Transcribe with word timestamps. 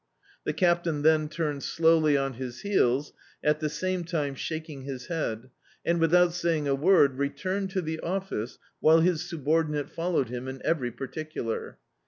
The 0.45 0.53
Captain 0.53 1.03
then 1.03 1.29
turned 1.29 1.61
slowly 1.61 2.17
on 2.17 2.33
his 2.33 2.61
heels, 2.61 3.13
at 3.43 3.59
the 3.59 3.69
same 3.69 4.03
time 4.03 4.33
shaking 4.33 4.81
his 4.81 5.05
head, 5.09 5.51
and, 5.85 5.99
without 5.99 6.33
saying 6.33 6.67
a 6.67 6.73
word, 6.73 7.19
returned 7.19 7.69
to 7.69 7.83
the 7.83 7.99
office, 7.99 8.57
while 8.79 9.01
his 9.01 9.29
subordinate 9.29 9.91
followed 9.91 10.29
him 10.29 10.47
in 10.47 10.59
every 10.65 10.89
particular. 10.91 11.77